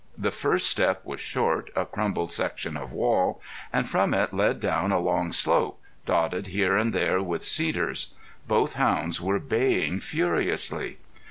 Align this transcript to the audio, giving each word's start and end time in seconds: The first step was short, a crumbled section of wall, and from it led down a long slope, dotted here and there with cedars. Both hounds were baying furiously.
The 0.17 0.31
first 0.31 0.65
step 0.65 1.05
was 1.05 1.19
short, 1.19 1.69
a 1.75 1.85
crumbled 1.85 2.31
section 2.33 2.75
of 2.75 2.91
wall, 2.91 3.39
and 3.71 3.87
from 3.87 4.15
it 4.15 4.33
led 4.33 4.59
down 4.59 4.91
a 4.91 4.97
long 4.97 5.31
slope, 5.31 5.79
dotted 6.07 6.47
here 6.47 6.75
and 6.75 6.91
there 6.91 7.21
with 7.21 7.45
cedars. 7.45 8.11
Both 8.47 8.73
hounds 8.73 9.21
were 9.21 9.37
baying 9.37 9.99
furiously. 9.99 10.97